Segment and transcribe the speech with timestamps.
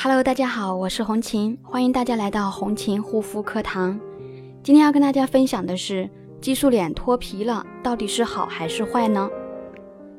[0.00, 3.98] Hello，大家好，我是红琴，欢迎大家来到红琴护肤课堂。
[4.62, 6.08] 今天要跟大家分享的是，
[6.40, 9.28] 激素脸脱皮了，到底是好还是坏呢？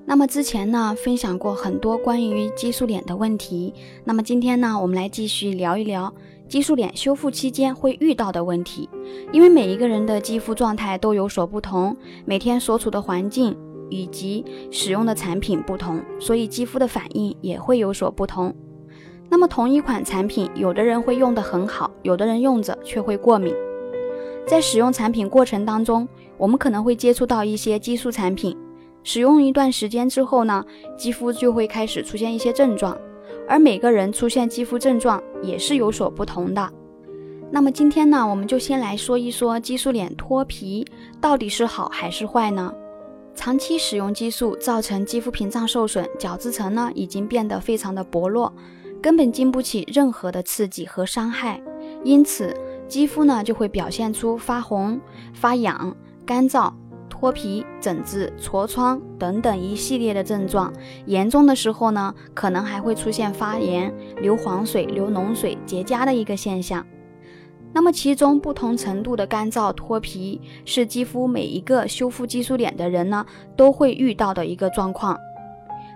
[0.06, 3.74] 那么之前呢，分享过很多关于激素脸的问题。
[4.04, 6.14] 那么今天呢，我们来继续聊一聊
[6.50, 8.90] 激素脸修复期间会遇到的问题。
[9.32, 13.56] 因为每一个人的肌肤状态都有所不同，每天所处的环境
[13.90, 18.54] 以及使用的产品不同，所以肌肤的反应也会有所不同。
[19.30, 23.54] 那么同一款产品，有的人会用得很好，有的人用着却会过敏。
[24.48, 28.58] 在使用产品过程当中，我们可能会接触到一些激素产品，
[29.04, 30.66] 使用一段时间之后呢，
[30.98, 32.98] 肌肤就会开始出现一些症状，
[33.48, 36.70] 而每个人出现肌肤症状也是有所不同的。
[37.52, 40.86] 那么今天呢，我们就先来说一说激素脸脱皮
[41.22, 42.74] 到底是好还是坏呢？
[43.36, 48.52] 长期使用激素造成肌肤屏障受损，角质层呢已经变得非常的薄弱。
[49.02, 51.62] 根本经不起任何的刺激和伤害，
[52.04, 52.54] 因此
[52.88, 55.00] 肌肤呢就会表现出发红、
[55.34, 56.72] 发痒、干燥、
[57.10, 60.74] 脱皮、疹子、痤疮等等一系列的症状。
[61.06, 66.86] 严重的时候呢，可能还会出现发炎、流黄水、流脓水、结痂的一个现象。
[67.72, 73.26] 那么其中不同程度的干燥脱皮，是肌肤每一个修复激素脸的人呢
[73.56, 75.18] 都会遇到的一个状况。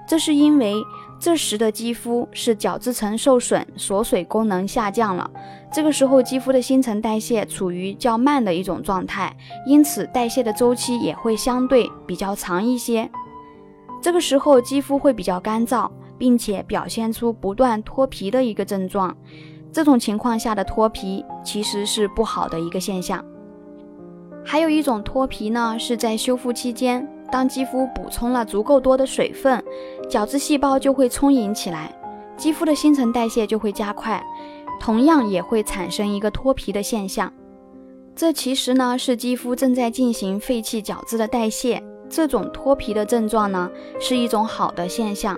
[0.07, 0.75] 这是因为。
[1.23, 5.31] 这时的肌肤是角质层受损，锁水功能下降了。
[5.71, 9.33] 这个时候，肌肤的新陈代谢处于较慢的一种状态，
[9.65, 13.09] 因此代谢的周期也会相对比较长一些。
[14.01, 19.15] 这个时候，肌肤会比较干燥，并且表现出不断脱皮的一个症状。
[19.71, 23.23] 这种情况下的脱皮其实是不好的一个现象。
[24.43, 27.07] 还有一种脱皮呢，是在修复期间。
[27.31, 29.63] 当肌肤补充了足够多的水分，
[30.13, 31.91] 角质细胞就会充盈起来，
[32.37, 34.23] 肌肤的新陈代谢就会加快，
[34.79, 37.33] 同样也会产生一个脱皮的现象。
[38.15, 43.67] 这其实呢是肌肤正在进行废弃角质的代谢，这种脱皮的症状呢
[43.99, 45.35] 是一种好的现象。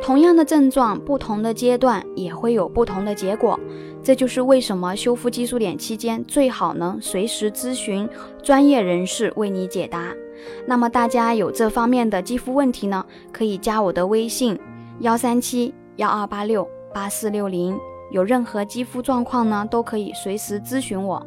[0.00, 3.60] 同样的症状，不同的阶段也会有不同的结果。
[4.02, 8.08] 这就是为什么修复激素脸期间最好能随时咨询
[8.42, 10.14] 专业人士为你解答。
[10.66, 14.58] 那么大家有这方面的肌肤问题呢，可以加我的微信
[15.00, 17.78] 幺三七幺二八六八四六零，
[18.10, 21.24] 有任何肌肤状况呢，都可以随时咨询我。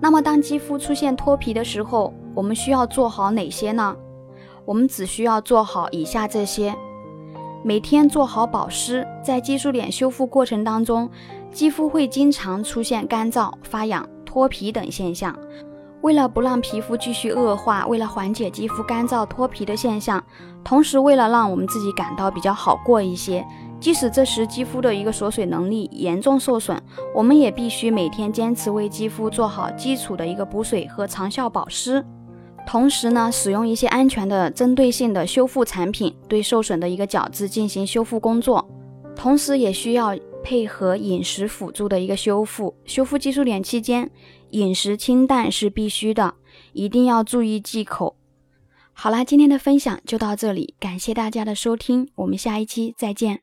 [0.00, 3.96] 那么当肌肤出现脱皮的时候，我们需要做好哪些呢？
[4.64, 6.74] 我们只需要做好以下这些。
[7.64, 11.10] 每天做好保湿，在激素脸修复过程当中，
[11.50, 15.36] 肌肤会经常出现干燥、发痒、脱皮等现象。
[16.02, 20.22] 为了不让皮肤继续恶化，为了缓解肌肤干燥、脱皮的现象，
[20.62, 23.44] 同时为了让我们自己感到比较好过一些，
[23.80, 26.80] 即使这时肌肤的一个锁水能力严重受损，
[27.14, 32.04] 我们也必须每天坚持为肌肤做好基础的一个补水和长效保湿。
[32.66, 38.64] 同时呢，使用一些安全的、针对性的修复产品，对受损的一个角质进行修复工作。
[39.16, 40.14] 同时，也需要
[40.48, 42.74] 配合饮食辅助的一个修复。
[42.86, 44.10] 修复激素脸期间，
[44.52, 46.36] 饮食清淡是必须的，
[46.72, 48.16] 一定要注意忌口。
[48.94, 53.36] 好啦，今天的分享就到这里，感谢大家的收听，我们下一期再见。